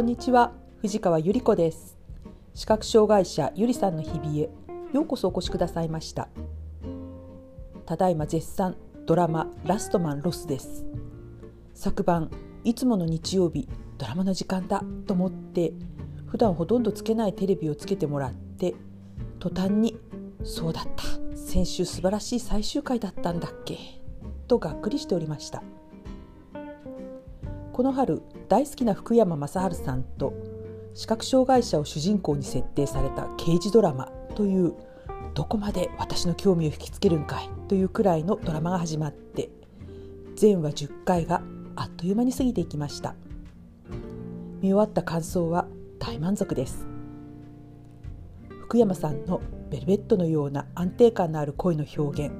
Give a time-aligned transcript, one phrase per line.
[0.00, 1.98] こんにちは藤川ゆり子です。
[2.54, 4.48] 視覚障害者ゆりさんの日々へ
[4.94, 6.30] ようこそお越しくださいました。
[7.84, 10.86] ただいま絶賛ドラマラストマンロスです。
[11.74, 12.30] 昨晩
[12.64, 13.68] いつもの日曜日
[13.98, 15.74] ドラマの時間だと思って
[16.28, 18.74] 普段ほとんどつけないテレビをつけてもらって
[19.38, 19.98] 途端に
[20.44, 21.04] そうだった
[21.36, 23.76] 先週素晴らしい最終回だったんだっけ
[24.48, 25.62] とがっくりしておりました。
[27.72, 30.32] この春大好きな福山雅治さんと
[30.94, 34.74] 視覚障害者を主人公に設定された刑事ドラマという
[35.34, 39.50] どこまで私の興味を引きつけるんかいというくらいのドラマが始まって
[40.34, 41.42] 全話10回が
[41.76, 43.14] あっという間に過ぎていきました。
[44.60, 45.66] 見終わった感想は
[45.98, 46.86] 大満足です。
[48.62, 49.40] 福山さんの
[49.70, 52.34] ベルベットのような安定感のある声の表現。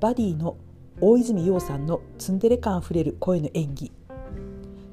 [0.00, 0.56] バディの
[1.00, 3.92] 大泉洋さんのツンデレ感あふれる声の演技。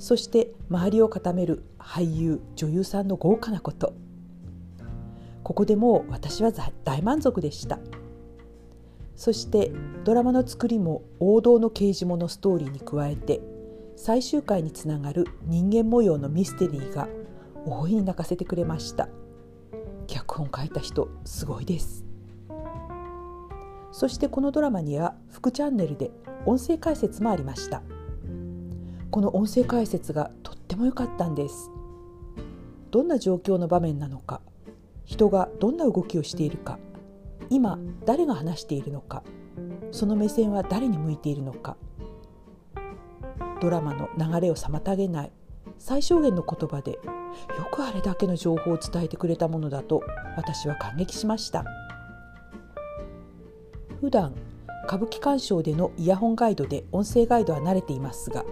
[0.04, 3.94] そして周りを固める俳優女優さんの豪華なこと。
[5.44, 6.52] ここでもう私は
[6.84, 7.80] 大満足でした。
[9.16, 9.72] そして
[10.04, 13.40] ドラマの作りも王道の刑事物ストーリーに加えて
[13.96, 17.08] 最終回につながる人間模様のミステリーが
[17.66, 19.08] 大いに泣かせてくれました。
[20.08, 22.04] 脚本書いた人すごいです。
[23.94, 26.12] そしてこのドラマには副チャンネルで
[26.46, 27.82] 音声解説もありました。
[29.14, 31.70] この音声解説がとっても良かったんです。
[32.90, 34.42] どんな状況の場面なのか
[35.06, 36.80] 人がどんな動きをしているか
[37.52, 39.24] 今誰が話しているのか
[39.92, 41.78] その目線は誰に向いているのか
[43.62, 45.32] ドラマの流れを妨げない
[45.78, 47.00] 最小限の言葉でよ
[47.72, 50.02] くあれだけの情報を伝えてくれたものだと
[50.38, 51.66] 私は感激しました。
[54.02, 54.34] 普段
[54.88, 58.44] 歌舞伎鑑賞でのイヤホンガイドで音声ガイドは慣れていますが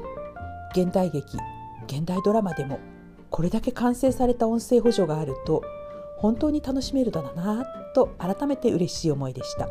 [0.73, 1.37] 現代劇
[1.87, 2.79] 現代ドラマでも
[3.29, 5.63] これだけ完成された音声補助があると
[6.17, 9.67] 本当に楽しめるだなと改めて嬉しい思いでした。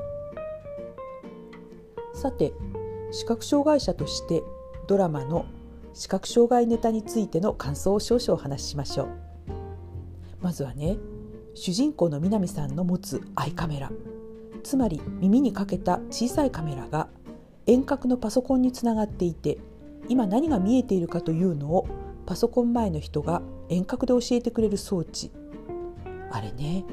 [2.12, 2.53] さて
[3.12, 4.43] 視覚障害者として
[4.87, 5.47] ドラマの
[5.94, 9.09] 視覚障害ネタについての感想を少々お話ししましょう。
[10.43, 10.99] まずはね
[11.55, 13.91] 主人公の南さんの持つアイカメラ
[14.62, 17.09] つまり耳にかけた小さいカメラが
[17.66, 19.59] 遠隔のパソコンにつながっていて
[20.10, 21.87] 今何が見えているかというのを
[22.26, 25.31] パソコン前の人が遠隔で教えてくれる装置。
[26.32, 26.84] あれね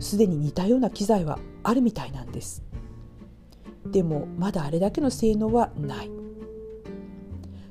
[0.00, 2.64] すでに似たような機材はあるみたいなんです。
[3.86, 6.10] でもまだあれだけの性能はない。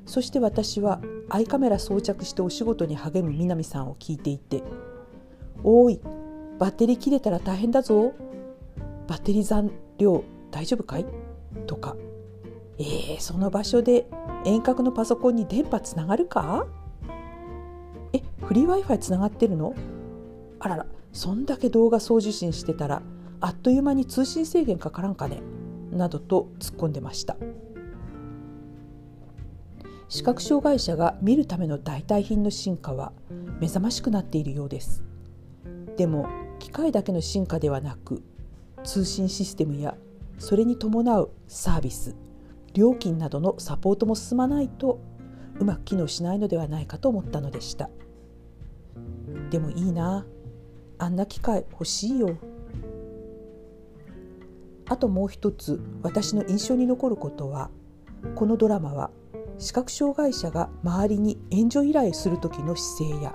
[0.06, 4.62] そして私はアイカメラ装着してお仕事に励む南さんを聞いていて
[5.62, 6.00] 「おい
[6.58, 8.12] バッテリー切れたら大変だぞ。
[9.06, 11.06] バッテリー残量大丈夫かい?」
[11.66, 11.94] とか
[12.78, 14.06] 「えー、その場所で
[14.44, 16.66] 遠隔のパソコンに電波つながるか？
[18.12, 19.74] えフリー Wi-Fi つながってるの？
[20.58, 23.02] あららそんだけ動画送受信してたら
[23.40, 25.40] あっという間に通信制限かからんかね？
[25.92, 27.36] などと突っ込んでました。
[30.08, 33.12] 視覚障害者が見るための代替品の進化は
[33.60, 35.02] 目覚ましくなっているようです。
[35.96, 38.22] でも機械だけの進化ではなく
[38.82, 39.96] 通信システムや
[40.38, 42.16] それに伴うサービス
[42.74, 45.00] 料金などのサポートも進まないと
[45.58, 47.88] うまく機能しないのではないかと思ったのでした
[49.50, 50.26] でもいいな
[50.98, 52.36] あんな機械欲しいよ
[54.86, 57.70] あともう一つ私の印象に残ることは
[58.34, 59.10] このドラマは
[59.58, 63.34] 視覚障害者が周りに援助依頼する時の姿勢や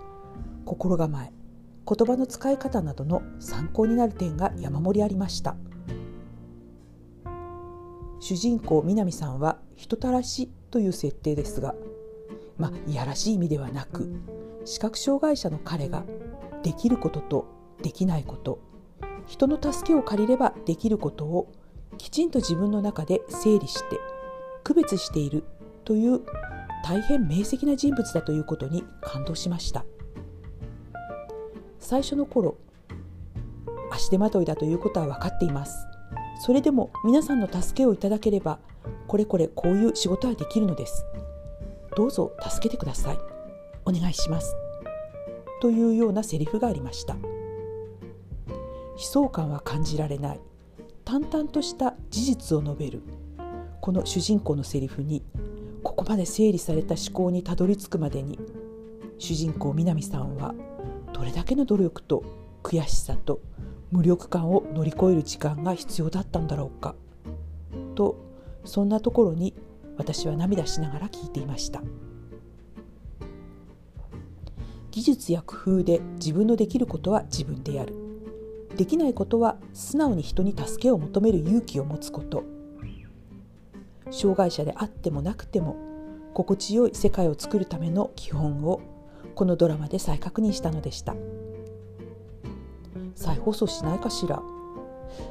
[0.65, 1.31] 心構え
[1.87, 5.55] 言葉の使い方などの参考になる点が山盛りありました。
[8.19, 11.75] 主人公南さんは人たらしという設定ですが
[12.57, 14.11] まあいやらしい意味ではなく
[14.65, 16.03] 視覚障害者の彼が
[16.63, 17.47] できることと
[17.81, 18.59] できないこと。
[19.25, 21.51] 人の助けを借りればできることを
[21.99, 23.99] きちんと自分の中で整理して
[24.63, 25.43] 区別している
[25.85, 26.21] という
[26.83, 29.85] 大変明晰な人物だということに感動しました。
[31.79, 32.57] 最初の頃
[33.91, 35.88] 足手まといだということは分かっています。
[36.39, 38.59] それでも皆さんの助けをいただければ
[39.07, 41.05] これこれこういう仕事はできるのです。
[41.95, 43.19] どうぞ助けてください。
[43.85, 44.55] お願いします。
[45.61, 47.15] というようなセリフがありました。
[47.15, 47.19] 悲
[48.99, 50.39] 壮感は感じられない。
[51.03, 53.01] 淡々とした事実を述べる。
[53.81, 55.23] この主人公のセリフに
[55.83, 58.37] ここまで整理された思考にたどり着くまでに
[59.17, 60.53] 主人公南さんは
[61.13, 62.23] どれだけの努力と
[62.69, 63.41] 悔しさと
[63.91, 66.93] 無力感を乗り越える時間が必要だったんだろうか。
[67.95, 68.15] と
[68.63, 69.55] そんなところに
[69.97, 71.81] 私は涙しながら聞いていました。
[74.91, 77.95] 技術や工夫で自分のできることは自分でやる。
[78.77, 82.43] できないことは素直に人に助けを求める勇気を持つこと。
[84.11, 85.75] 障害者であってもなくても
[86.33, 88.81] 心地よい世界を作るための基本を
[89.35, 91.15] このドラマで再確認したのでした。
[93.19, 94.41] 再放送しないかしら？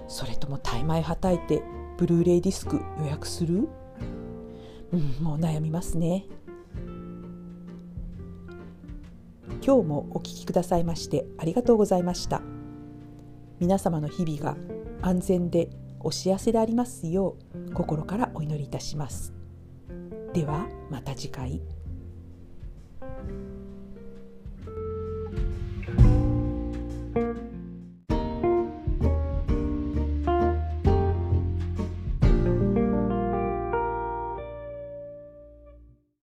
[0.09, 1.63] それとも大枚はたいて
[1.97, 3.67] ブルーレイディスク予約する？
[4.93, 6.27] うんもう悩みますね。
[9.65, 12.43] 今日もお聞きくださいましてありがとうございました。
[13.59, 14.57] 皆様の日々が
[15.01, 15.71] 安全で
[16.01, 19.33] お幸せでありますよう心からお祈りいたします。
[20.35, 21.63] ではまた次回。